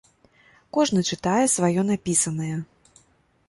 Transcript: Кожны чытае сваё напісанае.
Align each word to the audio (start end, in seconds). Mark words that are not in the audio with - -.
Кожны 0.77 1.03
чытае 1.11 1.45
сваё 1.57 1.81
напісанае. 1.93 2.53